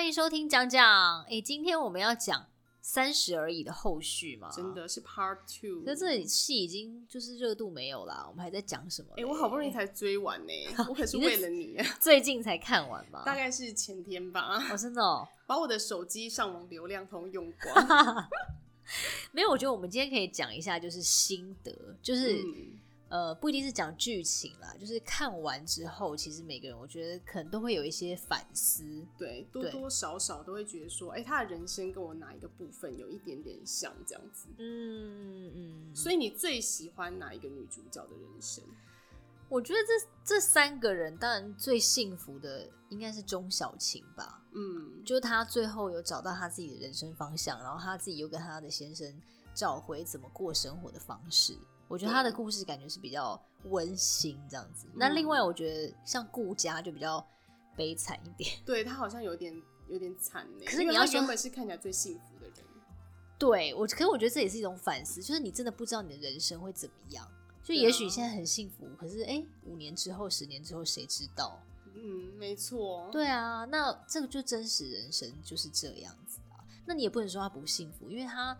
[0.00, 1.22] 欢迎收听讲讲。
[1.24, 2.46] 哎，今天我们要讲
[2.80, 4.48] 三十而已的后续嘛？
[4.50, 5.84] 真的是 Part Two。
[5.84, 9.10] 可是这戏已经就是热度没有啦，我们还在讲什么？
[9.18, 10.52] 哎，我好不容易才追完呢，
[10.88, 13.24] 我可是为了你， 最近才看完吧？
[13.26, 14.56] 大概是前天吧。
[14.70, 18.28] 哦，真的哦，把我的手机上网流量通用光。
[19.32, 22.42] 没有，我觉得我们今天可以讲一下，就是心得，就是。
[22.42, 22.79] 嗯
[23.10, 28.84] 呃，不一定是讲剧情啦，就是看完之后，其实每个人我觉得可能都会有一些反思，
[29.18, 35.94] 对，多多少少都会觉得说，哎、欸，他的人生跟我哪一个部分有一点点像这样子，嗯嗯。
[35.96, 38.62] 所以你最喜欢哪一个女主角的人生？
[39.48, 49.12] 我觉得这这三个人，当然最幸福的应该是钟小琴吧，嗯，就是她最后有找到她自己的人生方向，然后她自己又跟她的先生
[49.52, 51.58] 找回怎么过生活的方式。
[51.90, 54.86] 我觉得他的故事感觉是比较温馨这样子。
[54.94, 57.26] 那另外，我觉得像顾家就比较
[57.76, 58.56] 悲惨一点。
[58.64, 59.52] 对，他好像有点
[59.88, 60.64] 有点惨呢。
[60.64, 62.64] 可是你要说，原本是看起来最幸福的人。
[63.36, 67.26] 对我，可是我觉得这也是一种反思，就是你真的不知道你的人生会怎么样。
[67.64, 71.60] 就也许现在很幸福，可是哎，五年之后、十年之后，谁知道？
[71.92, 73.08] 嗯，没错。
[73.10, 76.62] 对啊，那这个就真实人生就是这样子啊。
[76.86, 78.56] 那你也不能说他不幸福，因为他。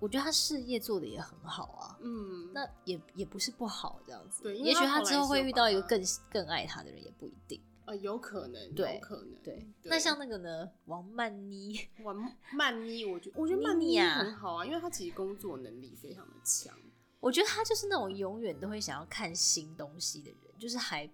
[0.00, 9.54] 我觉得他事业做的也很好啊，嗯，那也也不是不好这样子，对，也许他之后会遇到一个更更爱他的人，也不一定，呃，有可能，对，有可能，对。
[9.56, 12.16] 对那像那个呢，王曼妮， 王
[12.52, 16.76] 曼妮，我觉得我觉得曼妮很好啊，因为她其实工作能力非常的强，
[17.20, 21.04] 我觉得她就是那种永远都会想要看新东西的人，就是还，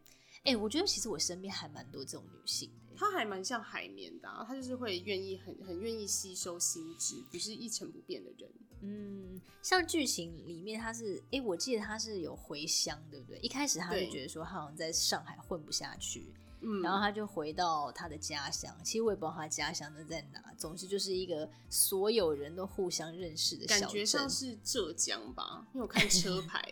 [0.44, 2.87] 哎、欸，我觉得其实我身边还蛮多这种女性的。
[2.98, 8.50] 他还蛮像海绵的，啊，他就是会愿意很很愿意吸收新知，不是一成不变的人。
[8.80, 13.38] 嗯，像剧情里面他是，哎、欸，我记得他是有回乡，对不对？
[13.40, 16.32] 一开始他就觉得说他好像在上海混不下去。
[16.60, 18.74] 嗯，然后他就回到他的家乡。
[18.82, 25.66] 其实我也不知道他家乡的在哪，总之就是一个所有人都互相认识的小镇，感觉像是浙江吧？
[25.72, 26.62] 因为我看车 牌，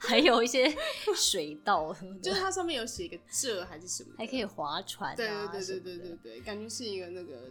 [0.00, 0.74] 还有一些
[1.14, 5.16] 水稻， 就是它上面有写一个浙还是什么，还可以划船、啊。
[5.16, 7.50] 对对对对对对对，感觉是一个那个。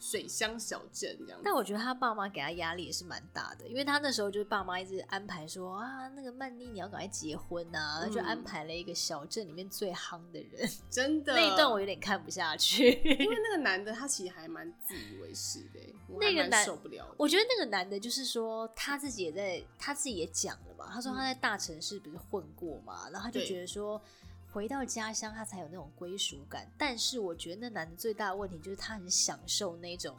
[0.00, 11.34] 水乡小镇这样，但我觉得他爸妈给他压力也是蛮大的，因为他那时候就是爸妈一直安排说啊，那个曼妮你要赶快结婚啊，嗯、就安排了一个小镇里面最夯的人， 真的。
[11.34, 17.06] 那一段我有点看不下去，因为 那个男的他其实还蛮自以为是的，那个男受不了。
[17.18, 24.00] 我觉得那个男的就是说他自己也在，他自己也讲了嘛，他说他在大城市不是混过嘛，嗯、然后他就觉得说。
[24.52, 26.68] 回到家乡，他才有那种归属感。
[26.76, 30.16] 但是我觉得那男的最大的问题就是他很享受那种，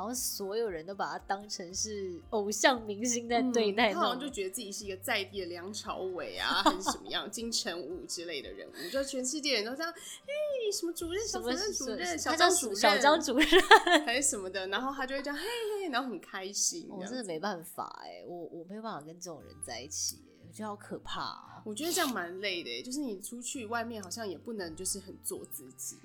[0.00, 3.94] 好像所有人都把他当成是偶像明星在对待、嗯。
[3.94, 13.46] 他好像就觉得自己是一个在地的梁朝伟啊，还是什么样 金城武之类的人物，就全世界人都这样，哎，什么主任，什么主任，小张主任，小张主任
[14.06, 16.86] 还是什么的，然后他就会这样，嘿嘿，然后很开心。
[16.88, 20.22] 我真的没办法哎，我我没有办法跟这种人在一起。
[20.46, 21.62] 我觉得好可怕啊！
[21.64, 25.96] 我觉得这样蛮累的，就是你出去外面好像也不能就是很做自己。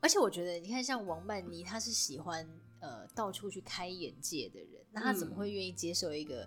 [0.00, 2.48] 而且我觉得，你看像王曼妮，她是喜欢
[2.82, 6.46] 呃到处去开眼界的人，那他怎么会愿意接受一个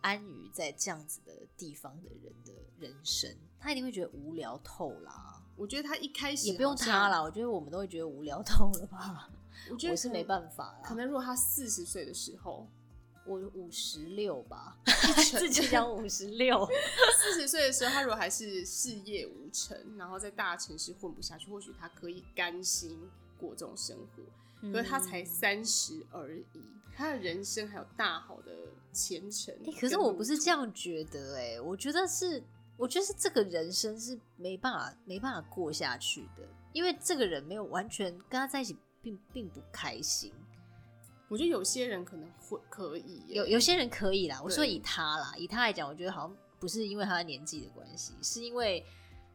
[0.00, 3.32] 安于在这样子的地方的人的人生？
[3.60, 5.40] 他一定会觉得无聊透啦。
[5.54, 9.30] 我觉得他一开始也不用他啦，我觉得我们都会觉得无聊透了吧。
[9.70, 12.68] 我觉得我是没办法啦，可能如果他四十岁的时候。
[13.24, 14.76] 我五十六吧，
[15.38, 16.68] 自己讲五十六。
[17.22, 22.98] 四十岁的时候，他如果还是事业无成，然后在大城市混不下去，或许他可以甘心
[23.38, 24.24] 过这种生活。
[24.62, 26.62] 嗯、可是他才三十而已，
[26.94, 28.52] 他的人生还有大好的
[28.92, 29.54] 前程。
[29.64, 32.42] 欸、可是我不是这样觉得、欸，哎，我觉得是，
[32.76, 40.32] 我觉得是这个人生是没办法没办法过下去的，因为这个人没有完全跟他在一起并，并并不开心。
[41.28, 44.40] 我觉得有些人可能会可以，有有些人可以啦。
[44.44, 48.84] 我说以他啦，以他来讲，我觉得好像不是因为他的年纪的关系，是因为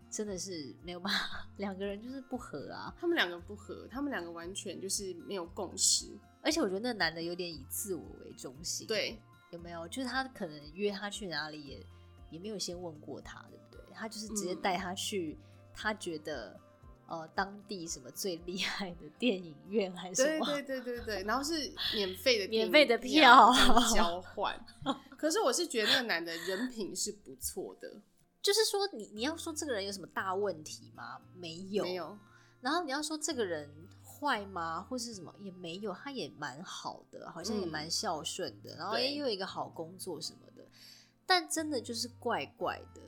[0.10, 2.94] 真的是没有办法， 两个人就是不合啊。
[3.00, 6.06] 他们两个不合，他们两个完全就是没有共识。
[6.42, 9.20] 而且我觉得那男的有点以自我为中心，对，
[9.52, 9.88] 有没有？
[9.88, 11.86] 就是他可能约他去哪里也
[12.32, 13.94] 也没有先问过他，对不对？
[13.94, 15.44] 他就是直接带他去，嗯、
[15.74, 16.60] 他觉得。
[17.10, 20.46] 呃，当地什么最厉害的电影院还是什么？
[20.48, 23.50] 对对对对对，然后是免费的 免费的票
[23.96, 24.54] 交换。
[25.18, 27.90] 可是我是觉得那个男的人品是不错的，
[28.42, 31.20] 就是说你你要说这个人有什么大问题吗？
[31.36, 32.18] 没有，没有。
[32.62, 33.70] 然后你要说这个人
[34.04, 34.82] 坏吗？
[34.90, 40.66] 或是什么也没有，他也蛮好的，好像也蛮孝顺的，嗯、然后也有一个好工作什么的。
[41.26, 43.02] 但真的就是怪怪的，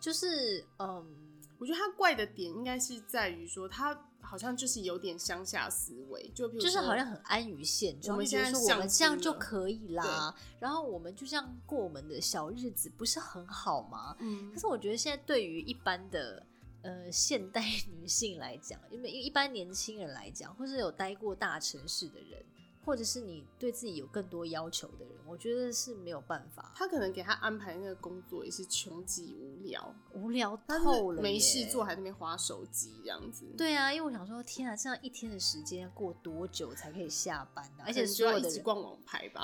[0.00, 1.28] 就是嗯。
[1.58, 14.16] 我觉得他怪的点应该是在于说，他好像就是有点乡下思维，就比如就是好像很安于现状，我们现在说我们这样就可以啦，然后我们就这样过我们的小日子，不是很好吗？
[14.20, 16.46] 嗯，可是我觉得现在对于一般的
[16.82, 22.42] 呃现代女性来讲，因为一般年轻人来讲，或是有待过大城市的人。
[22.84, 26.72] 或者是你对自己有更多要求的人，我觉得是没有办法。
[26.74, 33.46] 他可能给他安排那个工作也是穷极无聊，无聊透了，没事做还在那边划手机这样子。
[33.56, 37.84] 对啊，因为我想说，天啊，这样一天的时间要过多久才可以下班呢？
[37.86, 39.42] 而且所有的人一直逛网拍吧。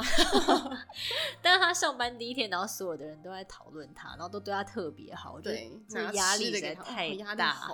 [1.40, 7.68] 但是他上班第一天，然后所有的人都在讨论他，然后都对他特别好，我觉得这压力实在太大。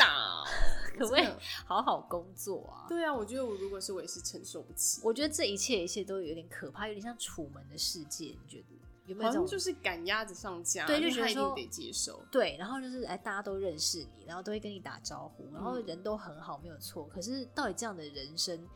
[0.00, 0.42] 大，
[0.98, 1.28] 可不可以
[1.66, 2.88] 好好工作啊？
[2.88, 5.02] 对啊，我觉得我如果是我也是承受不起。
[5.04, 8.26] 我觉得这一切一切都有点可怕，有点像楚门的世界。
[8.26, 8.66] 你觉得
[9.04, 9.30] 有没有？
[9.30, 12.22] 好像就是赶鸭子上架，对，就觉得一定得接受。
[12.30, 17.06] 对，然后就是哎，大家都认识你，然后都会跟你打招呼，然后人都很好，没有错。
[17.12, 18.66] 可是到底这样的人生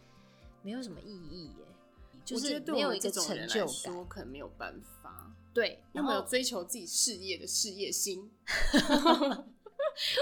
[0.62, 1.64] 没有什么意义耶？
[2.24, 5.30] 就是没有一个成就感，说可能没有办法。
[5.52, 8.28] 对，有没有追求自己事业的事业心？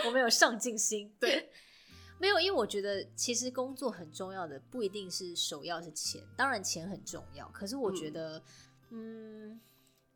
[0.07, 1.51] 我没有上进心，对，
[2.19, 8.39] 没有，因为我觉得其实工作很重要的不一定是首要是钱，当然钱很重要，可是我觉得，
[8.91, 9.61] 嗯，嗯，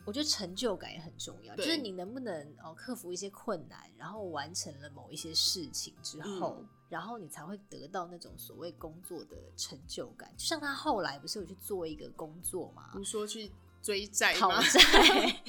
[0.05, 10.33] 我觉得成就感也很重要，就是你能不能哦克服一些困难，然后完成了某一些事情之后，嗯，然后你才会得到那种所谓工作的成就感。
[10.37, 12.93] 就像他后来不是有去做一个工作嘛？
[12.97, 13.51] 你说去。
[13.87, 14.81] 追债讨债。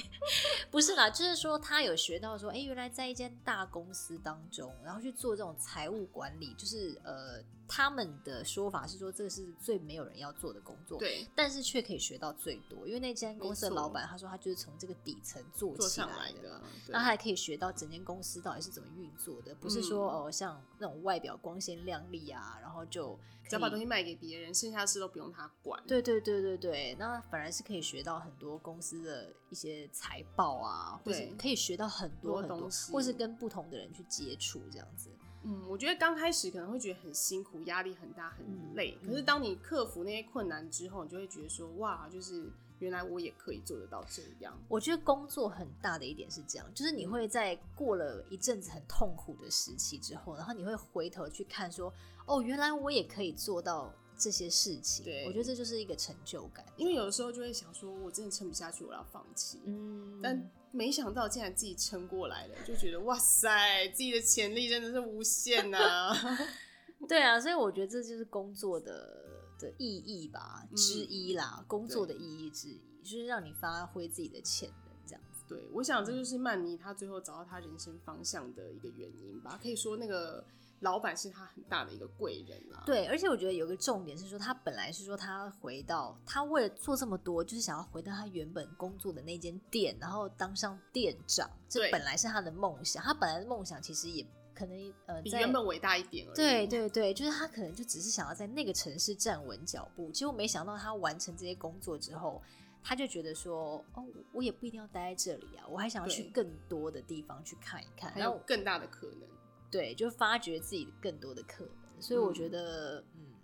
[0.70, 23.18] 不是啦，就是说他有学到说，哎、原来在一间大公司当中，然后去做这种财务管理，就是呃，他们的说法是说，这个是最没有人要做的工作，对，但是却可以学到最多，因为那间公司的老板他说他就是从这个底层做起来的，那他还可以学到整间公司到底是怎么运作的，不是说哦、呃、像那种外表光鲜亮丽啊，然后就
[23.48, 28.28] 只要把东西卖给别人，剩下的事都不用他管，对对对对对，那反而是可以学到很。
[28.28, 35.10] 很多公司的一些财报啊，或者可以学到很多很多，多东西，或是跟不同的人去接触这样子。
[35.42, 38.98] 嗯，我觉得刚开始可能会觉得很辛苦，压力很大，很累。
[39.02, 44.58] 嗯，可是当你克服那些困难之后，你就会觉得说，哇，就是原来我也可以做得到这样。
[44.68, 51.92] 我觉得工作很大的一点是这样，就是你会在过了一阵子很痛苦的时期之后，然后你会回头去看说，
[52.26, 53.92] 哦，原来我也可以做到。
[54.18, 56.66] 这些事情，对，我觉得这就是一个成就感。
[56.76, 59.60] 因为有的时候就会想说，我真的撑不下去，我要放弃。
[59.64, 65.78] 嗯，但没想到竟然自己撑过来了，就觉得哇塞，自己的潜力真的是无限呐、
[66.12, 66.38] 啊。
[67.08, 69.24] 对啊，所以我觉得这就是工作的
[69.60, 71.58] 的意义吧，之一啦。
[71.60, 75.44] 嗯、工作的意义之一，就是让你发挥自己的潜能，这样子。
[75.46, 79.56] 对，我想这就是曼妮她最后找到她人生方向的一个原因吧。
[79.62, 80.44] 可以说那个。
[80.80, 82.82] 老板是他很大的一个贵人啊。
[82.86, 91.50] 对，而且我觉得有个重点是说，他本来是说他回到他为了做这么多，就是想要回到他原本工作的那间店，然后当上店长。
[91.68, 93.02] 这本来是他的梦想。
[93.02, 96.34] 他本来的梦想其实也可能呃比原本伟大一点而已。
[96.34, 100.10] 对对对，就是他可能就只是想要在那个城市站稳脚步。
[100.12, 102.42] 结果没想到他完成这些工作之后，
[102.82, 109.28] 他就觉得说，哦，我也不一定要待在这里啊，我还想要去更多的地方去看一看，还有更大的可能。
[109.70, 113.34] 对，就发掘自己更多的可能，所以我觉得，嗯，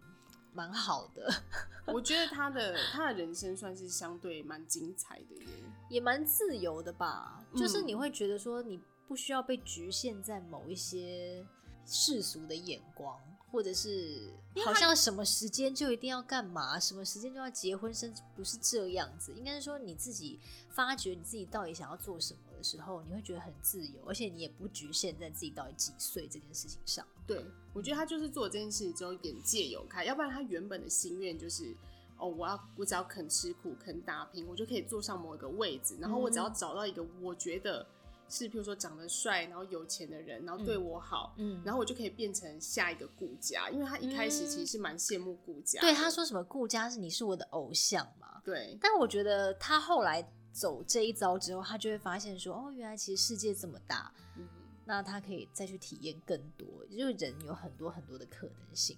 [0.52, 1.32] 蛮、嗯、好的。
[1.92, 5.46] 我觉得他的他的人生算是相对蛮精彩的耶，
[5.88, 7.44] 也蛮自由的吧。
[7.54, 11.44] 就是你会觉得说，你不需要被局限在某一些
[11.86, 13.18] 世俗的眼光。
[13.52, 19.32] 或者是好像什么时间就一定要干嘛，什么时间就要结婚生，不是这样子。
[19.32, 20.40] 应该是说你自己
[20.70, 27.06] 发觉你自己到底想要做什么的时候，你会觉得很自由，而且你也不局限在自己到底几岁这件事情上。
[27.26, 27.44] 对，
[27.74, 31.76] 我觉得他就是做这件事情之后眼界有开，要不然他原本的心愿就是
[32.16, 37.86] 哦，我要我只要肯吃苦肯打拼，我就可以坐上某一个位置，然后我只要找到一个我觉得。
[38.26, 43.68] 是，譬如说长得帅，然后有钱的人，然后对我好，嗯，然后我就可以变成下一个顾家。
[43.68, 48.78] 因为他一开始其实是蛮羡慕顾佳，对，他说什么顾家是你是我的偶像嘛，对。
[48.80, 54.48] 但我觉得他后来走这一遭之后，他就会发现说，哦，原来其实世界这么大，嗯，
[54.84, 58.96] 那他可以再去体验更多，就是人有很多很多的可能性，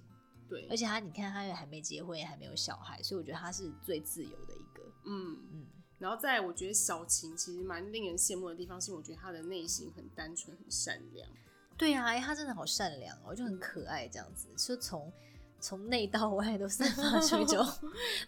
[0.51, 0.69] 对。
[0.69, 5.67] 而且他，你看，他也还没结婚，也还没有小孩，所以我觉得他是最自由的一个，嗯嗯。
[5.99, 11.27] 然后在，我觉得小晴其实蛮令人羡慕的地方，是我觉得她的内心很单纯、很善良。
[11.79, 14.47] 对啊，哎，她真的好善良哦，就很可爱这样子。
[14.59, 15.11] 就从
[15.59, 17.67] 从内到外都散发 出一种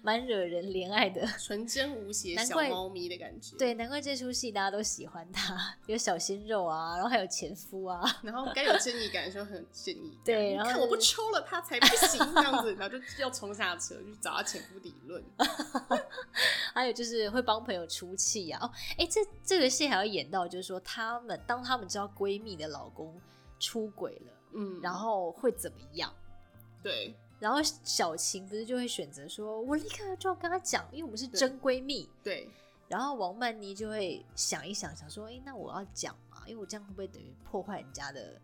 [0.03, 3.57] 蛮惹人怜爱的纯真无邪小猫咪的感觉。
[3.57, 10.19] 对，难怪这出戏大家都喜欢他，有小鲜肉啊，然后还有前夫啊， 然后该有正义感的时候很有正义。
[10.25, 15.23] 对，然后看我不抽了他才不行，这样子，然后就要冲下车去找他前夫理论。
[16.75, 18.61] 还有就是会帮朋友出气啊。
[18.65, 23.15] 哦，哎，这这个戏还要演到，就是说他们当他们知道闺蜜的老公
[23.61, 26.13] 出轨了，嗯，然后会怎么样？
[26.89, 32.09] 对，然后小晴不是就会选择说，我立刻就要跟她讲，因为我们是真闺蜜。
[32.23, 32.51] 对，对，
[32.89, 38.41] 然后王曼妮就会想一想，想说，哎，那我要讲嘛，因为我这样会不会等于破坏人家的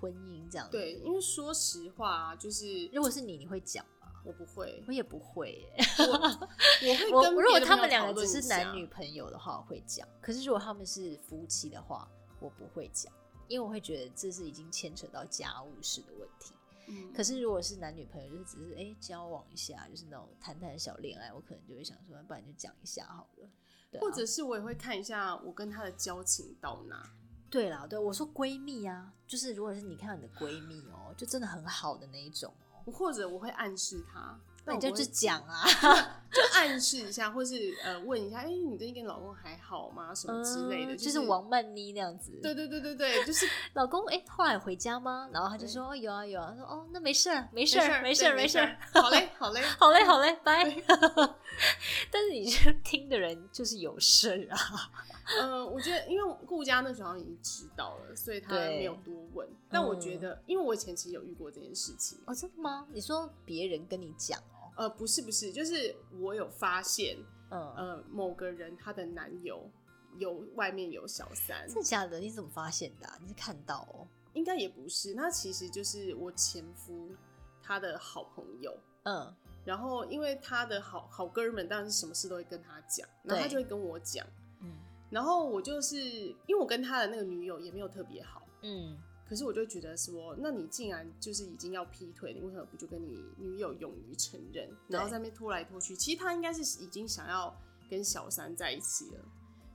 [0.00, 0.48] 婚姻？
[0.48, 4.08] 这样对，因为说实话，就是如果是你，你会讲吗？
[4.24, 5.66] 我不会，我也不会。
[5.98, 10.06] 我我会跟，如果他们两个只是男女朋友的话，我会讲。
[10.20, 12.08] 可是如果他们是夫妻的话，
[12.38, 13.12] 我不会讲，
[13.48, 16.54] 因为我会觉得这是已经牵扯到家务事的问题。
[16.88, 23.46] 嗯、可是如果是男女朋友，就是只是哎、欸、交往一下，就是那种谈谈小恋爱，我可能就会想说，不然就讲一下好了。
[23.46, 27.12] 啊、或者是我也会看一下我跟他的交情到哪。
[27.50, 32.92] 对啦，对我说闺蜜啊，就是如果是你看你的闺蜜哦、喔，就真的很好的那一种哦、喔。
[32.92, 34.40] 或者我会暗示他。
[34.64, 35.64] 那你就去讲啊，
[36.32, 40.14] 就暗示一下，或是呃问一下，哎、欸，你最近跟老公还好吗？
[40.14, 42.32] 什么之类的，嗯、就是王曼妮那样子。
[42.42, 45.28] 对对对对对，就是 老公，哎、欸，后来回家吗？
[45.32, 46.48] 然后他就说，哦，有啊有啊。
[46.50, 48.76] 他说，哦，那没事儿，没事儿，没事儿，没事儿。
[48.92, 50.64] 好嘞，好嘞， 好嘞，好嘞，拜。
[52.10, 54.58] 但是你这听的人就是有事啊。
[55.40, 59.48] 嗯， 我觉得因为顾佳那时候已经知道了，所以他没有多问。
[59.70, 62.18] 但我觉得，因为我以前其实有遇过这件事情。
[62.26, 62.86] 哦，真的吗？
[62.92, 64.72] 你说别人跟你讲哦？
[64.76, 67.16] 呃，不是不是，就是我有发现，
[67.50, 69.70] 嗯呃，某个人他的男友
[70.18, 72.18] 有外面有小三，真的假的？
[72.18, 73.16] 你怎么发现的啊？
[73.20, 74.06] 你是看到哦？
[74.34, 77.10] 应该也不是，那其实就是我前夫
[77.62, 84.26] 他的好朋友，嗯，然后因为他的好好哥们，当然是什么事都会跟他讲，然后他就会跟我讲，
[84.60, 84.72] 嗯，
[85.10, 88.96] 然后我就是因为我跟他的那个女友也没有特别好，嗯。
[89.24, 95.96] 可是我就觉得说，那你竟然就是已经要劈腿，你为什么不就跟你女友勇于承认，然后在那边拖来拖去？
[95.96, 97.56] 其实他应该是已经想要
[97.88, 99.24] 跟小三在一起了，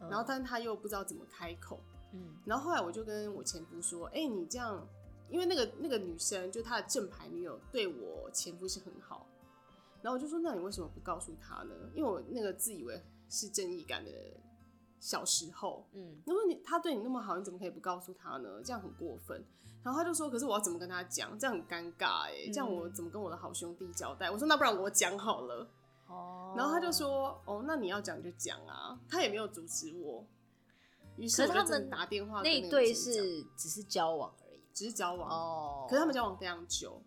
[0.02, 1.80] 然后但他又不知道怎么开口。
[2.14, 4.88] 嗯，然后后来我就跟我前夫说，哎，你这样，
[5.30, 9.28] 因为那个那个女生就她的正牌女友对我前夫是很好，
[10.02, 11.74] 然后我就说，那你为什么不告诉他呢？
[11.94, 14.12] 因为我那个自以为是正义感的。
[15.00, 18.60] 小时候，嗯，那么你他对你那么好，你怎么可以不告诉他呢？
[18.64, 19.46] 这样很过分。
[19.84, 21.38] 然后他就说：“可是我要怎么跟他讲？
[21.38, 25.70] 这样很尴尬哎、欸，这样我怎么跟我的好兄弟交代？”我说：“那不然我讲好了。”
[26.10, 30.26] 哦，然后他就说：“哦，那你要讲就讲啊。”他也没有阻止我。
[31.16, 34.34] 于是他们打电话，那一对是只是交往
[34.78, 35.88] 只是交往哦。
[35.90, 37.02] 可是他们交往非常久，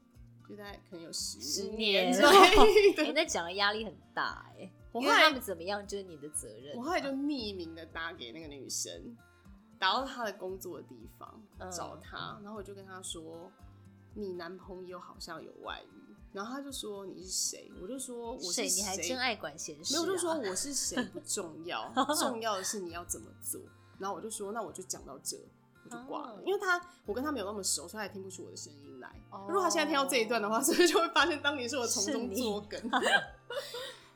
[0.48, 2.10] 就大概可能有十十年。
[3.06, 4.72] 你在讲的压力很大哎、欸。
[4.94, 6.76] 因为他们怎么样就是你的责任。
[6.76, 9.16] 我后来就匿名的打给那个女生，
[9.78, 13.52] 打到她的工作的地方找她，然后我就跟她说
[14.14, 19.94] ：“你男朋友好像有外遇。”然后她就说：“你是谁？”我就说：“我是谁。”你还真爱管闲事。
[19.94, 23.60] 没有，我就说我是谁不重要， 重要的是你要怎么做。
[23.96, 25.59] 然后我就说：“那我就讲到这，我
[25.90, 29.11] 就挂了。”因为他我跟他没有那么熟，所以他也听不出我的声音来。
[29.49, 32.80] 如果他现在听到这一段的话，是不是就会发现当年是我从中作 梗？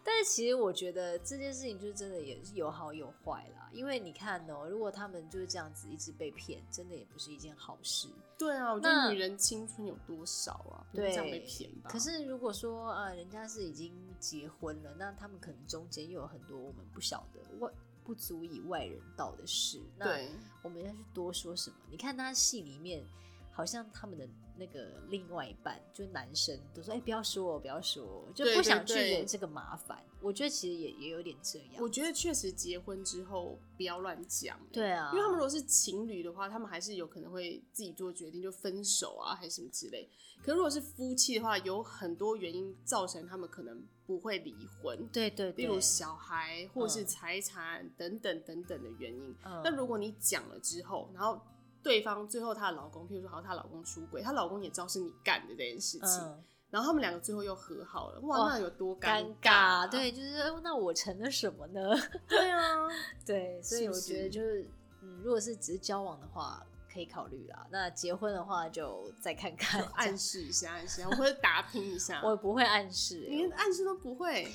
[0.07, 8.07] 但是其实我觉得这件事情就是真的也是有好有坏啦，因为你看哦、喔，如果他们就是这样子一直被骗，真的也不是一件好事。
[8.37, 10.85] 对啊，我觉得女人青春有多少啊？
[10.93, 11.89] 对，这样被骗吧。
[11.91, 17.73] 可是如果说啊，人家是已经结婚了，那他们可能中间又有很多我们不晓得外
[18.05, 19.83] 不足以外人道的事。
[19.97, 20.19] 那
[20.63, 21.77] 我们要去多说什么？
[21.91, 23.05] 你看他戏里面。
[23.57, 31.69] 好像他们的那个另外一半，就男生都说：“哎、欸，不要说，不要说，就不想去惹这个麻烦。”我觉得其实也也有点这样。
[31.79, 34.59] 我觉得确实结婚之后不要乱讲。
[34.73, 40.09] 对啊，因为他们如果是情侣的话，他们还是有可能会自己做决定，就分手啊，还是什么之类。
[40.41, 44.97] 可是如果是夫妻的话，有很多原因造成他们可能不会离婚。
[45.13, 49.35] 对，对对，例如小孩或是财产等等等等的原因。
[49.45, 49.61] 嗯。
[49.65, 51.41] 那如果你讲了之后，然后。
[51.85, 59.87] 对方最后她的老公，譬如说好，她老公出轨，她老公也知道是你干的这件事情，嗯、然后他们两个最后又和好了，哇，哇那有多尴尬，啊？
[59.87, 61.95] 对，就是那我成了什么呢？
[62.27, 62.89] 对啊，
[63.25, 64.67] 对，所以 我觉得就是，
[65.23, 67.67] 如果是只是交往的话，可以考虑啦。
[67.71, 72.23] 那结婚的话，就再看看，暗示一下，暗示一下，我会打听一下。
[72.25, 74.51] 我不会暗示，欸，连暗示都不会，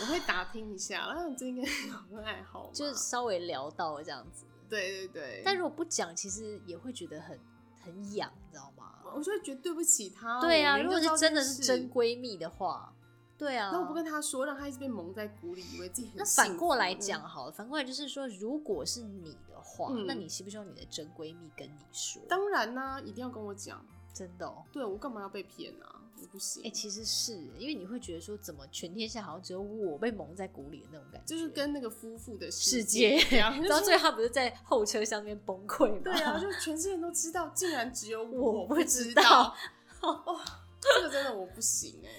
[0.00, 1.06] 我会打听一下。
[1.08, 1.62] 然后这应该
[2.10, 4.46] 有爱好，就是稍微聊到这样子。
[4.70, 7.38] 对对对，但如果不讲，其实也会觉得很
[7.82, 8.94] 很痒，你知道吗？
[9.14, 10.40] 我就会觉得对不起她。
[10.40, 12.94] 对啊，如果是真的是真闺蜜的话，
[13.36, 16.16] 对啊，那我不跟她说，让她一直被蒙在鼓里，以为自己很。
[16.16, 22.22] 那反过来讲好了，反过来就是说，如果是你的话，嗯、那你希不希望你的真闺蜜跟你说？
[22.28, 23.84] 当然啦、啊，一定要跟我讲。
[24.12, 25.99] 真的哦，对我干嘛要被骗呢、啊？
[26.20, 26.62] 我不行。
[26.62, 33.60] 哎、欸，其实是因为你会觉得说，怎么全天下好像只有我被蒙在鼓里的那种感觉，就是跟那个夫妇的世界一样。
[33.62, 36.00] 然后最后他不是在后车厢面崩溃吗？
[36.04, 39.54] 对啊，就全世界人都知道，竟然只有我不知道。
[40.02, 40.40] 哦，
[40.80, 42.10] 这个真的我不行哎。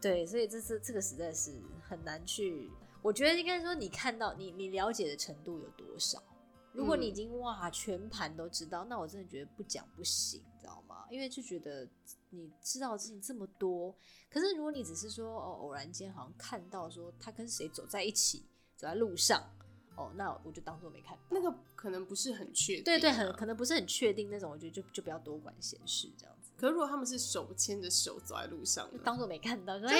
[0.00, 2.70] 对，所以这次这个实在是很难去。
[3.02, 6.22] 我觉得应该说，你看到你你了解的程度有多少？
[6.72, 11.06] 如果你已经哇全盘都知道，那我真的觉得不讲不行，知道吗？
[11.10, 11.88] 因为就觉得
[12.30, 13.94] 你知道的事情这么多，
[14.30, 18.44] 可是如果你只是说哦偶然间好像看到说他跟谁走在一起，
[18.76, 19.42] 走在路上，
[19.96, 21.22] 哦，那我就当做没看到。
[21.30, 26.50] 那个可能不是很确定，对对，很可能不是很确定那种，我觉得就就不要多管闲事这样子。
[26.56, 29.96] 可是如果他们是手牵着手走在路上，就当做没看到，说哎，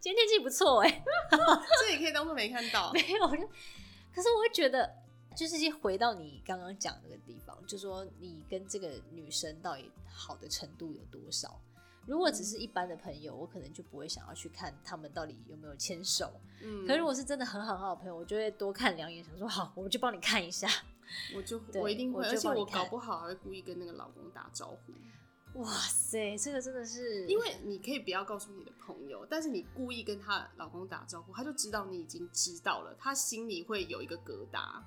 [0.00, 1.04] 今天天气不错哎，
[1.80, 2.92] 这也可以当做没看到。
[2.94, 5.07] 没有，可是我会觉得。
[5.38, 11.60] 就是先回到你刚刚讲那个地方，就说你跟这个女生到底好的程度有多少？
[12.06, 16.32] 如果只是一般的朋友，我可能就不会想要去看他们到底有没有牵手。
[16.60, 20.68] 嗯，可是如果是真的很好很好的朋友，我就会多看两眼，想说好，我就帮你看一下。
[21.36, 25.60] 我就我一定会，而且我搞不好还会故意跟那个老公打招呼。
[25.60, 34.82] 哇塞，这个真的是，因为你可以不要告诉你的朋友，但是你故意跟她老公打招呼，他就知道你已经知道了，他心里会有一个疙瘩。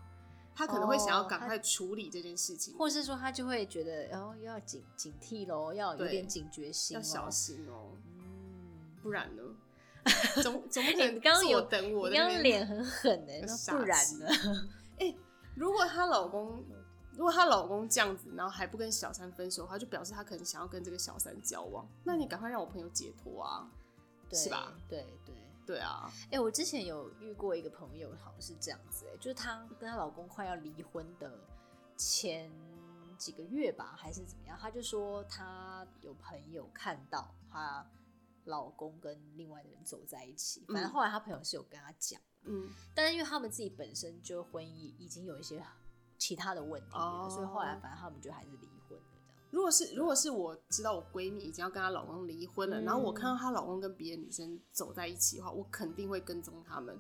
[0.54, 7.92] 他可能会想要赶快处理这件事情，哦、或是说他就会觉得，哦，要警警惕喽，要有点警觉心，要小心哦。
[8.18, 9.44] 嗯，不然呢？
[10.42, 14.28] 总总不可能刚刚有等我，你刚刚脸很狠哎，那不然呢？
[14.98, 15.18] 哎、欸，
[15.56, 16.64] 如果她老公，
[17.14, 21.88] 如果她老公这样子，然后还不跟小三分手的话，就表示他可能想要跟这个小三交往。
[22.04, 23.70] 那你赶快让我朋友解脱啊，
[24.28, 24.74] 对是吧？
[24.90, 25.36] 对对。
[25.72, 31.40] 对啊，哎、欸，我之前有遇过一个朋友，好像是这样子，哎，就是她跟她老公快要离婚的
[31.96, 32.52] 前
[33.18, 37.90] 几个月吧，还是怎么样，她就说她有朋友看到她
[38.44, 45.64] 老公跟另外的人走在一起，反正后来她朋友是有跟她讲，嗯，但是因为他们自己本身就婚姻已经有一些
[46.18, 48.68] 其他的问题了，哦、所以后来反正他们就还是离。
[49.62, 57.00] 如果是如果是我知道我闺蜜已经要跟她老公离婚了，嗯、然后我看到她老公跟别的女生走在一起的话，我肯定会跟踪他们。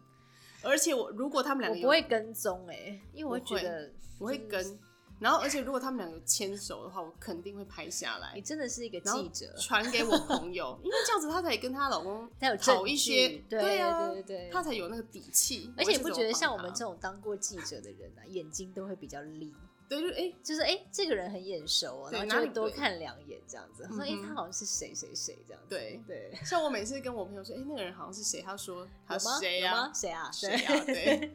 [0.61, 4.79] 而且我如果他们两个我不会跟踪哎、欸，因为我会觉得我会跟。
[5.19, 8.33] 然后而且如果他们两个牵手的话，我肯定会拍下来。
[8.35, 13.43] 你真的是一个记者，传给我朋友， 因为这样子她才跟她老公走一些。
[13.49, 15.73] 对，对啊，对对对，她才有那个底气。
[15.75, 19.51] 而且你不觉得像我们这种当过记者的人啊，眼睛都会比较利。
[19.91, 23.83] 对，就哎、欸，就是哎、欸，这个人很眼熟啊，然后就会多看两眼这样子。
[23.83, 25.67] 他说，哎、欸，他好像是谁谁谁这样子。
[25.69, 28.41] 对对，像我每次跟我朋友说，哎、欸，那个人好像是谁？
[28.41, 29.91] 他说 他谁呀？
[29.93, 30.31] 谁啊？
[30.31, 30.85] 谁啊？
[30.85, 31.33] 对。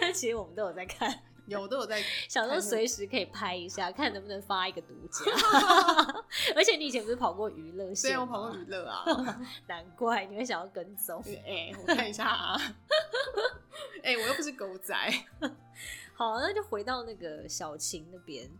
[0.00, 5.24] 但其实我们都有在看， 有都有在，想说随时可以拍一下，看能不能发一个独家。
[6.54, 8.12] 而且你以前不是跑过娱乐线？
[8.12, 9.04] 对，我跑过娱乐啊，
[9.66, 11.20] 难怪你会想要跟踪。
[11.26, 12.60] 哎、欸，我看一下啊。
[14.02, 14.94] 哎、欸，我又不是狗仔。
[16.14, 18.50] 好，那就回到那个小晴那边。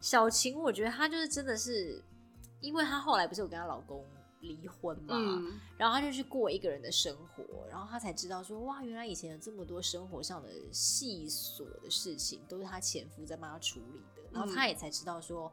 [0.00, 2.02] 小晴，我觉得她就是真的是，
[2.60, 4.04] 因为她后来不是有跟她老公
[4.40, 15.50] 离婚嘛，嗯、然后她就去过一个人的生活，然后她才知道说，哇，原来以前有这么多生活上的细琐的事情都是她前夫在帮她处理的，然后她也才知道说，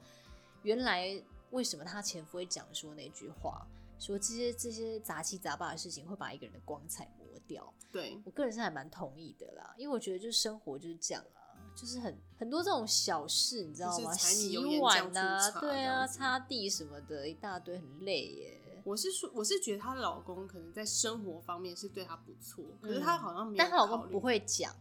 [0.62, 3.66] 原来为什么她前夫会讲说那句话，
[3.98, 7.23] 说这些这些杂七杂八的事情会把一个人的光彩磨
[7.54, 7.74] 掉。
[7.92, 11.40] 对，我个人是还蛮同意的啦，因为我觉得就是生活就是这样啊，
[11.76, 14.12] 就是很很多这种小事，你知道吗？
[14.16, 18.82] 洗碗啊，对啊，擦地什么的，一大堆，很累耶。
[18.84, 24.76] 我是说，我是觉得她老公可能在生活方面是对她不错，可是她好像没有，但她老公不会讲，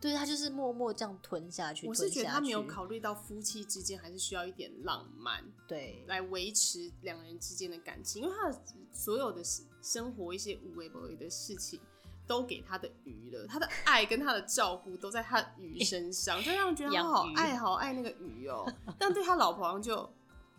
[0.00, 1.86] 对，她就是默默这样吞下去。
[1.86, 8.60] 我是觉得她没有考虑到夫妻之间还是需要一点浪漫，对，来维持两人之间的感情，因为她的
[8.92, 9.40] 所有的
[9.80, 11.80] 生活一些无微不微的事情。
[12.28, 18.94] 都给他的鱼了，他的爱跟他的照顾都在他鱼身上， 就让人觉得他好爱好爱那个鱼哦、喔。
[18.98, 19.96] 但对他老婆好像就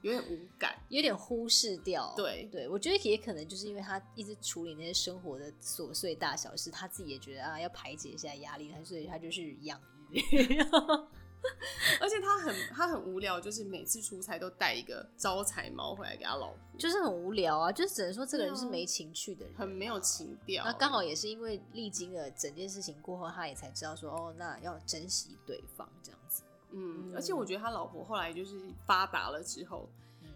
[0.02, 2.12] 有点无感，有点忽视掉。
[2.18, 9.80] 对对，我觉得也可能就是因为他一直处理那些生活的琐碎大小事，他自己也觉得啊要排解一下压力，所以他就是养
[10.10, 10.22] 鱼。
[12.02, 20.64] 而且他很他很无聊，就是每次出差都带一个招财猫回来给他老婆，就是很无聊啊，就是只能说这个人是没情趣的人，很没有情调。
[20.66, 26.44] 那刚好也是因为历经了整件事情过后，他也才知道说哦，那要珍惜对方这样子。
[26.72, 29.90] 嗯，而且我觉得他老婆后来就是发达了之后，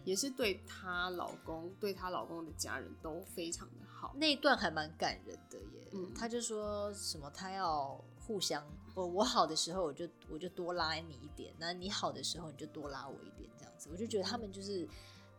[0.04, 4.12] 也是对她老公、对她老公的家人都非常的好。
[4.16, 5.88] 那一段还蛮感人的耶。
[5.92, 14.88] 嗯，他就说什么他要互相，我我好的时候我就我就多拉你一点，那你好的时候你就多拉我一点，这样子，我就觉得他们就是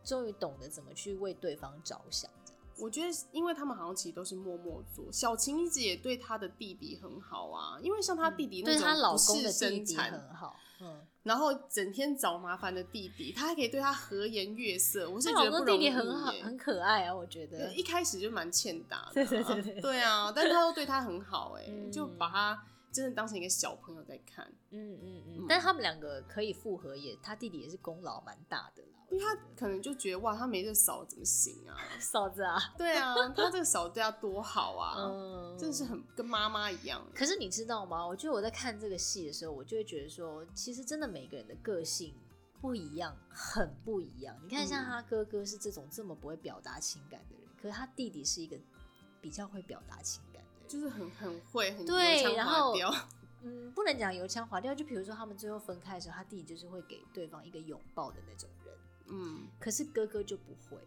[0.04, 2.30] 终于懂得怎么去为对方着想。
[2.78, 5.10] 我觉得，因为他们好像其实都是默默做。
[5.10, 15.08] 小晴一直也对她的弟弟很好啊，因为像她弟弟那种不是生产，对她老公的弟弟很好，嗯，然后整天找麻烦的弟弟，她还可以对他和颜悦色。
[15.08, 17.72] 我是觉得不容易，弟弟很好，很可爱啊，我觉得。
[17.72, 22.62] 一开始就蛮欠打的， 对对对，对啊，但是他都对他很好， 哎，就把他
[22.96, 25.46] 真的当成一个小朋友在看，嗯嗯嗯。
[25.46, 28.88] 但他们两个可以复合，也他弟弟也是功劳蛮大的啦。
[29.10, 31.76] 因为他可能就觉得哇，他没这嫂怎么行啊？
[32.00, 37.06] 嫂子啊， 对啊，他这个嫂子对他多好啊，嗯，真的是很跟妈妈一样。
[37.14, 38.06] 可是你知道吗？
[38.06, 42.14] 我觉得我在看这个戏的时候，我就会觉得说，其实真的每个人的个性
[42.60, 44.34] 不一样，很不一样。
[44.42, 48.58] 你看，像他哥哥是这种这么不会表达情感的人，嗯，可是他弟弟是一个
[49.20, 50.22] 比较会表达情
[50.68, 52.74] 就是很很会，很对，然后
[53.42, 58.74] 嗯，不能讲油腔滑调，就比如说他们最后分开的时候，他弟弟就是会给对方一个拥抱的那种人。
[59.06, 60.78] 嗯，可是哥哥就不会，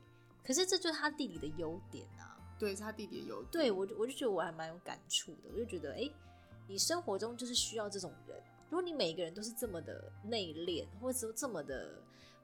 [0.46, 2.38] 可是这就是他弟弟的优点啊。
[2.60, 3.52] 对，是他弟弟的优点。
[3.52, 6.14] 对，我就我就觉得我还蛮有感触的，我就觉得，哎、欸，
[6.68, 8.38] 你生活中就是需要这种人。
[8.70, 12.02] 如果你每一个人都是这么的内敛，或者说这么的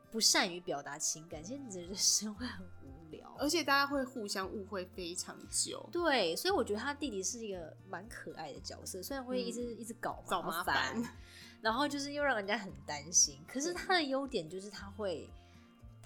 [0.10, 2.85] 不善于表达情感，其实你的人生会很无
[3.16, 5.88] 聊，而且大家会互相误会非常久。
[5.92, 11.04] 对，所以我觉得他弟弟是一个蛮可爱的角色，虽然会一直、嗯、一直搞找麻烦，
[11.62, 13.40] 然后就是又让人家很担心。
[13.48, 15.30] 可是他的优点就是他会。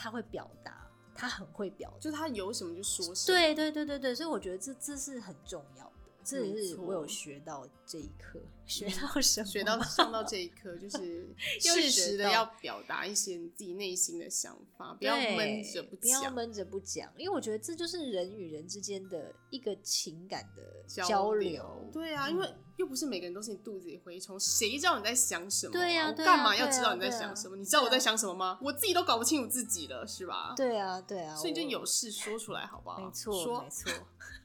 [0.02, 3.38] 他会表达，他很会表达，就是他有什么就说什么。
[3.38, 5.91] 对对对对对，所以我觉得这这是很重要的，
[6.30, 8.39] 是我有学到这一课。
[8.70, 9.46] 学到什么？
[9.48, 11.28] 学到上到这一课，就 是
[11.60, 21.10] 适时的要表达一些你自己内心的想法，不要闷着不讲，不要闷着不讲，因为我觉得这就是人与人之间的一个情感的交流。
[21.10, 22.48] 交流对啊，因为
[22.80, 25.74] 又不是每个人都是你肚子里蛔虫，谁知道你在想什么？
[25.74, 27.58] 对呀，干嘛要知道你在想什么？
[27.58, 28.58] 你知道我在想什么吗？
[28.62, 30.54] 我自己都搞不清楚自己了，是吧？
[30.56, 33.02] 对啊，对啊，所以就有事说出来，好不好？
[33.02, 33.92] 没错，没错。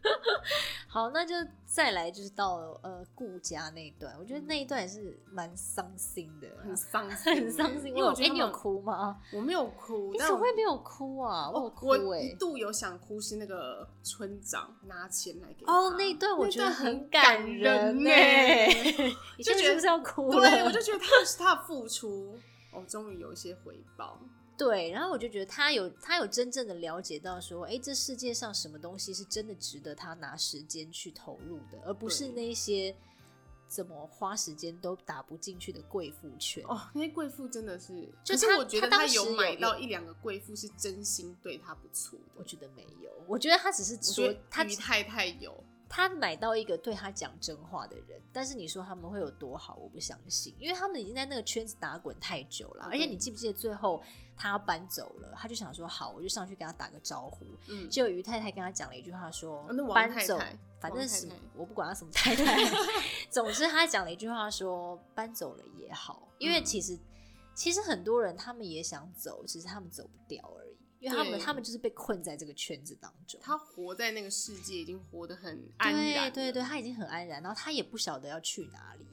[0.86, 5.18] 好，那就再来，就是到了呃顾家那一段，我觉得那一段也是。
[5.34, 7.88] 蛮伤心的，很伤 心，很伤心。
[7.88, 9.18] 因为我觉得、欸、你有哭吗？
[9.32, 11.50] 我没有哭，你怎么会没有哭啊？
[11.50, 18.23] 我有哭、欸、我一度有想哭，是那个村长拿钱来给哦，那一段我觉得很感人呢、欸，
[19.42, 20.30] 就觉得是不是要哭？
[20.32, 22.38] 对，我就觉得他是他的付出，
[22.72, 24.20] 哦，终于有一些回报。
[24.56, 32.94] 对，然后我就觉得他有他有真正的了解到说，哎，这世界上什么东西是真的值得他拿时间去投入的，而不是那些。
[33.66, 42.24] 怎么花时间都打不进去的贵妇圈哦，那些贵妇真的是，就是我觉得他有买到一两个贵妇是真心对他不错的。
[42.36, 45.52] 我觉得没有，我觉得他只是说他于太太有，
[45.88, 48.20] 他买到一个对他讲真话的人。
[48.32, 52.88] 但是你说他们会有多好，我不相信，因为他们已经在那个圈子打滚太久了。
[52.90, 54.02] 而且你记不记得最后
[54.36, 57.46] 他要搬走了，他就想说好，我就上去跟他打个招呼。
[57.68, 60.38] 嗯，结果于太太跟 他讲了一句话说，搬走。
[60.80, 62.62] 反正是我不管他什么太太，
[63.30, 66.98] 总之他讲了一句话说搬走了也好，因为其实
[67.54, 70.73] 其实很多人他们也想走，只是他们走不掉而已，
[71.04, 73.38] 因为他们他们就是被困在这个圈子当中。
[73.42, 79.06] 他活在那个世界已经活得很安然，对对对，他已经很安然，然后他也不晓得要去哪里。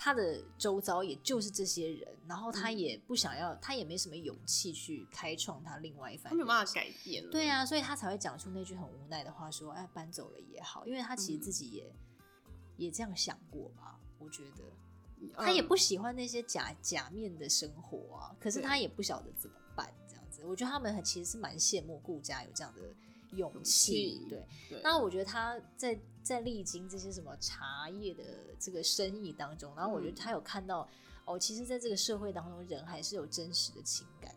[0.00, 6.30] 他的周遭也就是这些人，然后他也不想要，嗯、他也没什么勇气去开创他另外一番。
[6.30, 7.30] 他没有办法改变了。
[7.32, 13.98] 对啊，所以他才会讲出那句很无奈的话，说：“哎，搬走了也好。”因为他其实自己也、嗯、也这样想过吧。
[14.20, 14.62] 我觉得
[15.36, 19.56] 他也不喜欢那些假假面的生活啊，可是他也不晓得怎么
[20.38, 22.82] 子，我觉得他们很其实是蛮羡慕顾家有这样的。
[23.32, 28.24] 勇气，对，对，那我觉得他在在历经这些什么茶叶的
[28.58, 34.34] 这个生意当中，然后我觉得他有看到、嗯、哦，其实，在这个社会当中，人还是有真实的情感，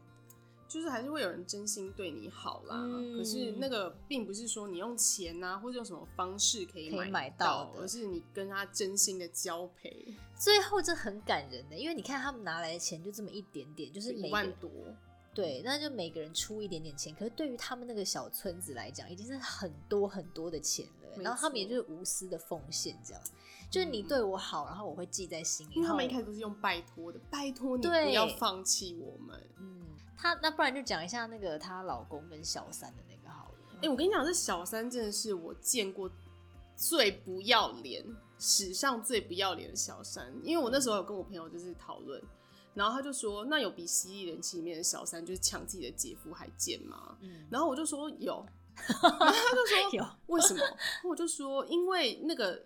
[0.68, 2.76] 就是还是会有人真心对你好啦。
[2.82, 10.14] 嗯、可是那个并不是说你用钱啊，或者用什么方式可以买到，可以买到的，而是你跟他真心的交配。
[10.36, 14.70] 最后这很感人的，因为你看他们拿来的钱就这么一点点，就是一万多。
[15.34, 21.22] 对，那就每个人出一点点钱，可是对于他们那个小村子来讲，已经是很多很多的钱了。
[21.22, 23.24] 然后他们也就是无私的奉献，这样，
[23.70, 25.74] 就是你对我好，然后我会记在心里。
[25.76, 29.42] 因为他们一开始都是用拜托的，拜托你不要放弃我们。
[29.58, 29.86] 嗯，
[30.18, 33.58] 他那不然就讲一下那个她老公跟小三的那个好了。
[33.76, 36.12] 哎、欸，我跟你讲，这小三真的是我见过
[36.76, 38.06] 最不要脸，
[38.38, 40.34] 史上最不要脸的小三。
[40.44, 42.22] 因为我那时候有跟我朋友就是讨论。
[42.74, 50.62] 然后他就说：“那有比《蜥蜴人妻》里面的小三就是抢自己的姐夫还贱吗？”嗯，然后我就说有， 然后他就说有，为什么？
[51.10, 52.64] 我就说因为那个。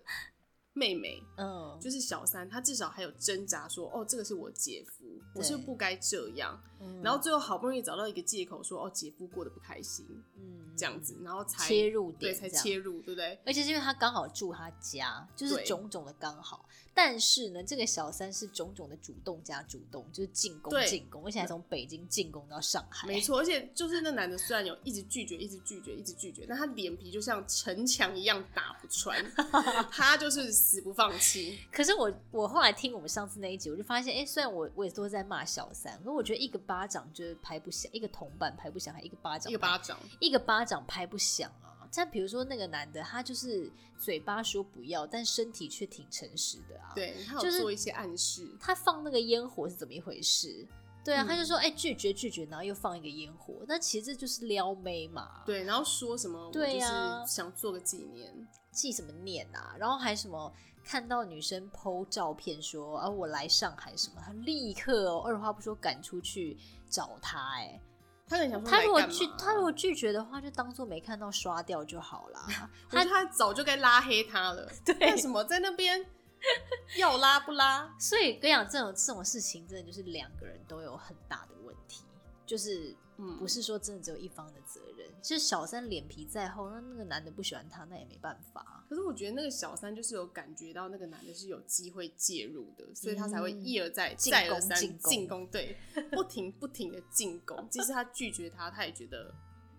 [0.76, 10.06] 妹妹，嗯，就是小三，她至少还有挣扎说，哦，这个是我姐夫，我是不该这样，嗯，然后最后好不容易找到一个借口说，哦，姐夫过得不开心，
[10.38, 13.40] 嗯，这样子，然后才切入点，对，才切入，对不对？
[13.46, 16.68] 而且是因为他刚好住他家，就是种种的刚好。
[16.98, 23.06] 但是呢，这个小三是种种的主动加主动，就是进攻进攻，而且还从北京进攻到上海。
[23.06, 29.22] 没错，而且就是那男的虽然有一直拒绝，一直拒绝，一直拒绝，但他脸皮就像城墙一样打不穿，
[29.92, 31.60] 他就是死不放弃。
[31.71, 41.88] 可是我我后来听我们上次那一集，我就发现，哎、欸，虽然我我也都在骂小三，可我觉得一个巴掌就是拍不响，一个铜板拍不响，还一个巴掌，一个巴掌，一个巴掌拍不响啊。
[41.91, 46.91] 像比如说那个男的，他就是嘴巴说不要，但身体却挺诚实的啊。
[46.93, 48.41] 对，他有做一些暗示。
[48.41, 50.67] 就是、他放那个烟火是怎么一回事？
[51.06, 55.44] 对他就说哎、欸、拒绝拒绝，然后又放一个烟火，那其实这就是撩妹嘛。
[55.46, 56.50] 对，然后说什么？
[56.52, 58.34] 对呀，想做个纪念，
[58.72, 59.76] 记什么念啊？
[59.78, 60.52] 然后还什么
[60.84, 66.58] 看到女生 po 照片说啊我来上海什么，他立刻哦二话不说赶出去
[66.89, 67.82] 找他哎、欸。
[68.28, 72.39] 他很想说，他如果拒，他如果拒绝的话，就当做没看到，刷掉就好了。
[72.89, 74.68] 他他早就该拉黑他了。
[74.84, 76.04] 对，为什么在那边
[76.97, 77.95] 要拉不拉？
[77.99, 82.03] 所以跟你讲，这种这种事情，真的就是两个人都有很大的问题，
[82.45, 82.95] 就是。
[83.17, 85.10] 嗯，不是说真的只有一方的责任。
[85.21, 88.84] 其实小三脸皮再厚，那那个男的不喜欢他，那也没办法。
[88.89, 95.77] 可是我觉得那个小三就是有感觉到那个男的是有机会介入的，所以他才会一而再、再而三进攻，对，
[96.12, 97.65] 不停不停的进攻。
[97.71, 99.34] 即使他拒绝他，他也觉得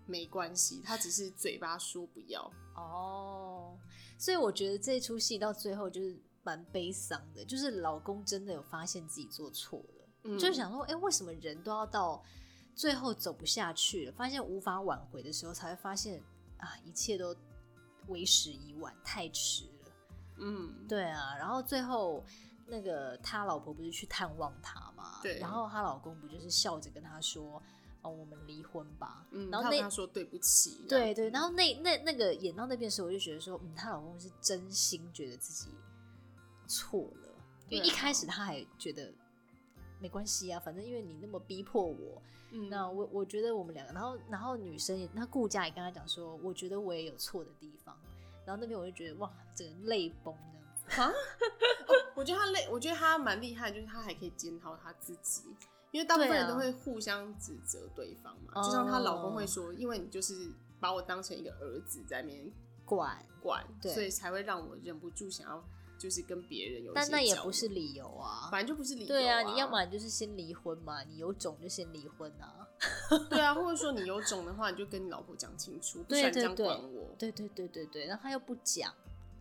[0.07, 2.50] 没关系，他只是嘴巴说不要。
[2.74, 3.76] 哦，
[4.16, 6.16] 所以我觉得这出戏到最后就是
[6.47, 12.23] 蛮悲伤的，就是老公真的有发现自己做错了，嗯、就是想说，哎、欸，为什么人都要到？
[12.77, 16.23] 最后走不下去了，发现无法挽回的时候，才会发现
[16.59, 17.35] 啊，一切都
[18.09, 19.93] 为时已晚，太迟了。
[20.37, 21.35] 嗯，对啊。
[21.39, 22.23] 然后最后
[22.67, 25.21] 那个他老婆不是去探望他吗？
[25.23, 25.39] 对。
[25.39, 27.63] 然后她老公不就是笑着跟他说
[28.05, 29.49] ：“哦，我们离婚吧。”嗯。
[29.51, 30.85] 然后那他说对不起。
[30.87, 31.31] 对对。
[31.31, 35.71] 然后那那那个演到那边的时候，我就觉得说，嗯，她老公是真心觉得自己
[36.66, 37.29] 错了，
[37.68, 39.12] 因为一开始他还觉得
[40.00, 42.22] 没关系啊，反正因为你那么逼迫我。
[42.52, 47.94] 嗯、那我我觉得我们两个，然后然后女生也，那顾家也跟他讲说，我觉得我也有错的地方，
[48.46, 51.11] 然后那边我就觉得哇，整个泪崩这样子啊、
[51.88, 55.42] 哦，我觉得他累，我觉得他蛮厉害，就是他还可以检讨他自己，
[55.90, 60.48] 因为大部分人都会互相指责对方嘛，啊、就像她老公会说，因为你就是
[60.79, 62.50] 把我当成一个儿子在那边
[62.85, 65.62] 管管，对所以才会让我忍不住想要。
[65.99, 69.07] 就是跟别人有，但那也不是理由啊，反正就不是理由。
[69.07, 72.67] 对啊，你要么就是先离婚嘛，你有种就先离婚啊。
[73.31, 77.15] 对啊，或者说你 有种的话，你就跟你老婆讲清楚，不想这样管我。
[77.19, 78.93] 对对对对对，然后他又不讲。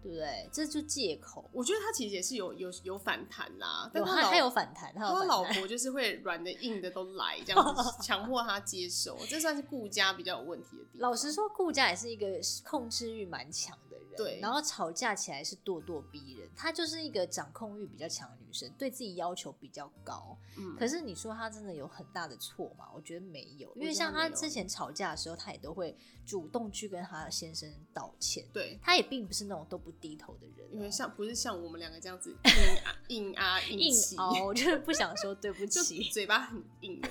[0.03, 0.47] 对不对？
[0.53, 1.49] 这就借口。
[1.51, 11.09] 我觉得他其实也是有有有反弹啦，但他他有反弹，他老婆就是会软的硬的都来 这样子，强迫他接受，这算是顾家比较有问题的地方。
[11.09, 12.27] 老实说，顾家也是一个
[12.63, 20.37] 控制欲蛮强的人，对，然后吵架起来是咄咄逼人，她就是一个掌控欲比较强的女生，对自己要求比较高。
[20.57, 22.85] 嗯，可是你说她真的有很大的错吗？
[22.93, 29.91] 我觉得没有，因为像她之前吵架的时候，她也都会主动去跟她的先生道歉，对，她也并不是那种都不。
[30.01, 32.35] 低头的人，因为像不是像我们两个这样子
[33.07, 37.01] 硬啊硬啊硬气，我就是不想说对不 起，嘴巴很硬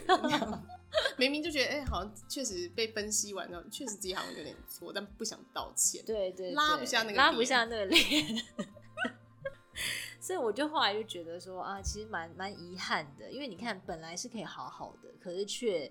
[1.18, 8.44] 明明就觉得哎、欸，好像确实被分析完之后，确实自己好像有点错，但不想道歉，对，对对，拉不下那个拉不下那个脸，
[10.20, 15.90] 所以我就后来就觉得说啊，其实蛮蛮遗憾的，因为你看本来是可以好好的，可是却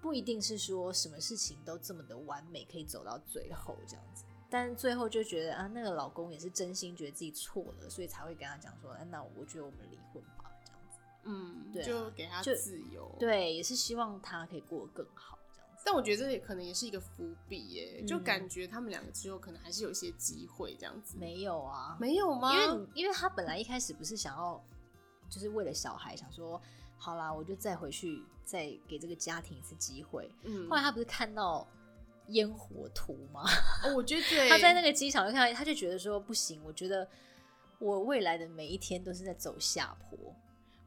[0.00, 4.24] 不一定是说什么事情都这么的完美，可以走到最后这样子。
[4.50, 10.22] 但最后就觉得啊，那个老公也是真心觉得自己错了，所以才会跟他讲说，哎，那我觉得我们离婚。
[11.24, 13.14] 嗯，对啊，就给他自由。
[13.18, 15.82] 对，也是希望他可以过得更好，这样子。
[15.84, 21.16] 但我觉得这也可能也是一个伏笔耶，就感觉他们两个之后可能还是有一些机会这样子。
[21.18, 22.52] 没有啊，没有吗？
[22.54, 24.62] 因为因为他本来一开始不是想要，
[25.28, 26.60] 就是为了小孩，想说
[26.96, 30.30] 好啦，我就再回去，再给这个家庭一次机会。
[30.44, 31.66] 嗯，后来他不是看到。
[32.32, 33.42] 烟火图吗？
[33.82, 34.50] 哦，我觉得 对。
[34.50, 37.08] 他在那个机场就看到，他就觉得说不行，我觉得
[37.78, 40.18] 我未来的每一天都是在走下坡。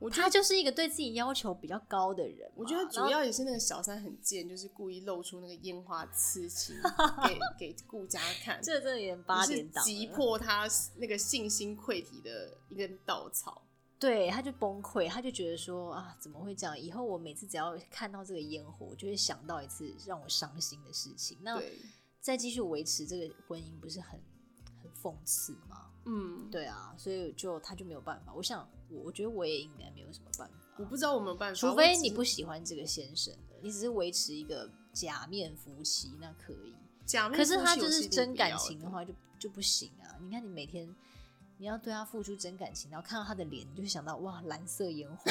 [0.10, 2.52] 他就是一个对自己要求比较高的人。
[2.56, 6.76] 我觉得主要也是那个小三很贱，就是故意露出那个烟花刺青
[7.28, 7.38] 给
[7.74, 8.60] 给顾家看。
[8.62, 13.62] 这真的有点八点档，击破他那个信心溃体的一根稻草。
[14.00, 16.80] 对，他就崩溃，他就觉得说啊，怎么会这样？
[16.80, 21.38] 以后我每次只要看到这个烟火，我就会想到一次让我伤心的事情。
[21.42, 21.62] 那
[22.20, 24.20] 再继续维持这个婚姻，不是很
[24.82, 25.92] 很讽刺吗？
[26.06, 28.34] 嗯，对啊，所以就他就没有办法。
[28.34, 30.54] 我想，我我觉得我也应该没有什么办法。
[30.78, 36.76] 我不知道我没有办法，除非你不喜欢这个先生，你只是维持一个假面夫妻，那可以。
[37.06, 40.16] 假面可是他就是真感情的话就，就就不行啊！
[40.22, 40.94] 你看，你每天。
[41.58, 45.24] 你要对他付出真感情，然后看到他的脸，你就会想到哇，蓝色烟火，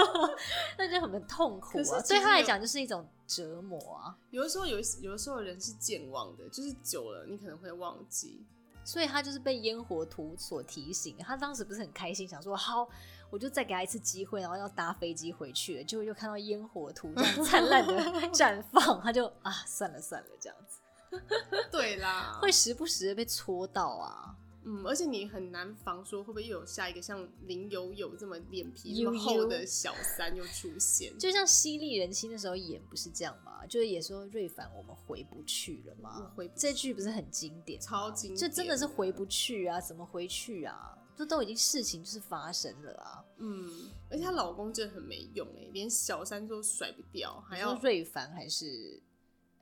[0.78, 2.00] 那就很痛苦啊。
[2.08, 4.16] 对他来讲，就是一种折磨啊。
[4.30, 8.46] 有的时候有，有的时候人是健忘的，就是久了你可能会忘记。
[8.84, 11.16] 所以他就是被烟火图所提醒。
[11.18, 12.88] 他当时不是很开心，想说好，
[13.30, 15.84] 我就再给他一次机会，然后要搭飞机回去了。
[15.84, 17.94] 结果又看到烟火图这样灿烂的
[18.32, 20.80] 绽放，他就啊，算了算了，这样子。
[21.70, 24.34] 对啦，会时不时的被戳到啊。
[24.64, 33.66] 嗯，而且你很难防说会不会又有下一个像林有有这么脸皮这么厚的小三又出现，就像犀利人妻那时候演不是这样吗？
[33.66, 36.32] 就是也说瑞凡我们回不去了吗？
[36.36, 39.80] 回这句不是很经典，超经典，就真的是回不去啊？
[39.80, 40.96] 怎么回去啊？
[41.16, 43.24] 这都已经事情就是发生了啊。
[43.38, 49.00] 嗯，而且她老公真的很没用哎，连小三都甩不掉，还要瑞凡还是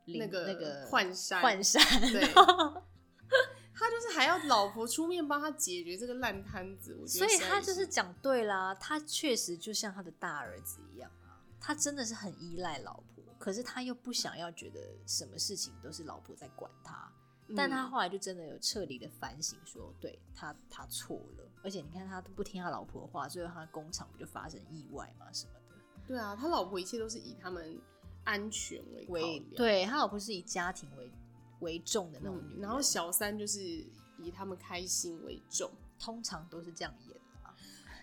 [0.05, 1.83] 那个那个焕山焕山
[2.13, 2.23] 对。
[3.81, 7.27] 他就是还要老婆出面帮他解决这个烂摊子，我觉得。
[7.27, 17.11] 所以他就是讲对啦，他确实就像他的大儿子一样啊，他真的是很依赖老婆，可是他又不想要觉得什么事情都是老婆在管他，
[17.49, 25.77] 嗯、但他后来就真的有彻底的反省说，说对他他错了，而且你看他都不听他老婆的话，最后他工厂不就发生意外嘛什么的。
[26.07, 27.81] 对啊，他老婆一切都是以他们
[28.25, 31.11] 安全为为，对他老婆是以家庭为。
[31.61, 33.62] 为重的那种女人，然后小三就是
[34.18, 37.55] 以他们开心为重，通常都是这样演的啊。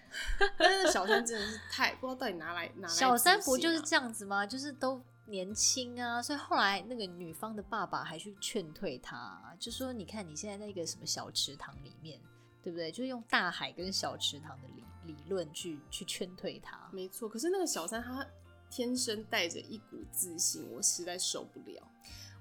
[0.58, 2.96] 但是小三真的是太不知道到底拿来拿来、啊。
[2.96, 4.46] 小三不就是这样子吗？
[4.46, 12.20] 就是都年轻啊，所以后来那个女方的爸爸还去劝退他，就说：“你看你现在在一个什么小池塘里面，
[12.64, 12.92] 对不对？
[12.92, 18.26] 就是用大海跟小池塘的理理论去去劝退他。”没错，可是那个小三他
[18.70, 21.92] 天生带着一股自信，我实在受不了。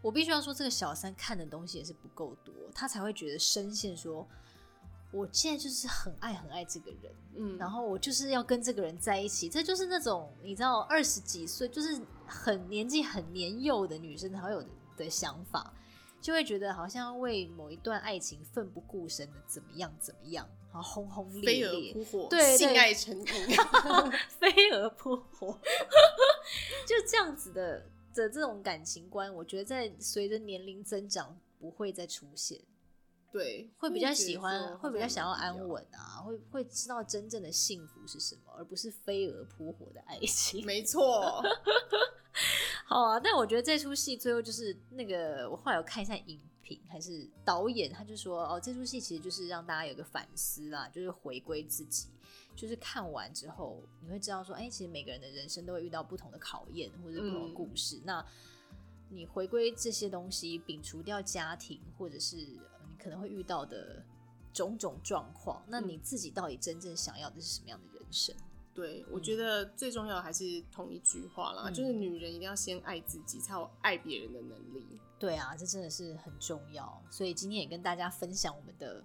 [0.06, 3.96] 我必须要说，这个小三看的东西也是不够多，他才会觉得深陷。
[3.96, 4.24] 说，
[5.10, 9.48] 我现在就是很爱很爱这个人，嗯，然后我就是要跟这个人在一起。
[9.48, 15.72] 这就是那种你知道，二十几岁就是很年纪很年幼的女生才会有的，的想法，
[16.20, 23.26] 就会觉得好像要为某一段爱情奋不顾身的怎么样怎么样，然后轰轰烈烈，飞蛾扑火，对，对，性爱成瘾，
[24.38, 25.58] 飞蛾扑火，
[26.86, 27.84] 就这样子的。
[28.22, 32.60] 的这种感情观，我觉得在随着年龄增长不会再出现。
[33.32, 40.64] 对，会比较喜欢，会比较想要安稳啊，会会知道真正的幸福是什么，而不是飞蛾扑火的爱情。
[40.64, 41.42] 没 错。
[42.86, 52.08] 好啊，但我觉得这出戏最后就是那个，我后来有看一下影评，还是导演他就说，哦，这出戏其实就是让大家有个反思啦，就是回归自己。
[52.56, 57.98] 就是看完之后，你会知道说，哎、欸，其实每个人的人生都会遇到不同的考验，或者不同的故事。
[57.98, 58.26] 嗯、那
[59.10, 62.58] 你回归这些东西，摒除掉家庭，或者是你
[62.98, 64.02] 可能会遇到的
[64.54, 68.34] 种种状况，那你自己到底真正想要的是什么样的人生？
[68.74, 74.82] 对，我觉得最重要的还是同一句话啦，嗯、就是女人一定要先爱自己，才有爱别人的能力。
[75.18, 77.02] 对啊，这真的是很重要。
[77.10, 79.04] 所以今天也跟大家分享我们的。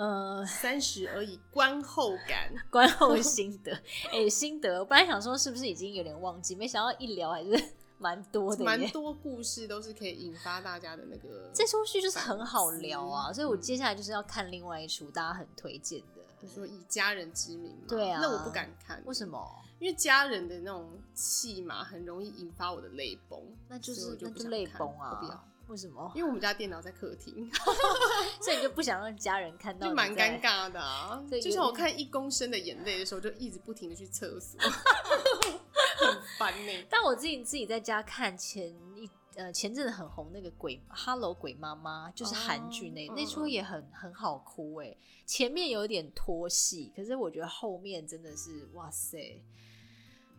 [0.00, 3.70] 呃，三十而已，观后感， 观后心得，
[4.10, 4.78] 哎、欸，心得。
[4.78, 7.62] 我本来想说是不是已经有点忘记，没想到一聊还是
[7.98, 11.50] 蛮多的，蛮多故事都是可以引发大家的那个。
[11.52, 17.76] 这出剧就是很好聊啊，所以我接下来就是要看另外一出大家很推荐的，就说以家人之名。
[17.86, 19.38] 对啊，那我不敢看，为什么？
[19.80, 25.44] 因为家人的那种戏嘛很容易引发我的泪崩，那就是就那就泪崩啊。
[25.70, 26.10] 为什么？
[26.16, 27.48] 因为我们家电脑在客厅，
[28.42, 31.22] 所以你就不想让家人看到，就蛮尴尬的啊。
[31.30, 36.84] 就像我看一公升的眼泪的时候，就一直不停的去厕所， 很烦呢、欸。
[36.90, 44.96] 但我自己自己在家看前一呃前阵子很红那个鬼 Hello 鬼妈妈，就是韩剧那、哦、那出也很很好哭哎。
[45.24, 49.40] 前面有点拖戏，可是我觉得后面真的是哇塞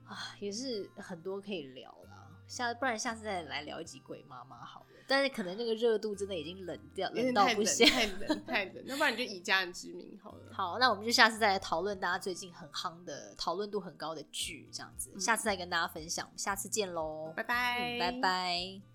[0.05, 2.27] 啊，也是很多可以聊啦。
[2.49, 4.85] 下不然下次再来聊一集鬼妈妈好了。
[5.11, 8.81] 但是可能那个热度真的已经冷掉，冷到不行，太冷太冷。
[8.85, 10.51] 要不然你就以家人之名好了。
[10.55, 15.11] 好，那我们就下次再来讨论大家最近很夯的、讨论度很高的剧，这样子。
[15.19, 18.90] 下次再跟大家分享，下次见喽，拜拜，嗯，拜拜。